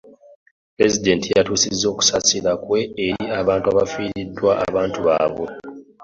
Pulezitenti 0.75 1.27
yatusiza 1.35 1.85
okusasira 1.93 2.51
kw'eri 2.63 3.07
abantu 3.41 3.65
abafiridwa 3.71 4.51
abantu 4.67 4.99
baabwe. 5.07 5.47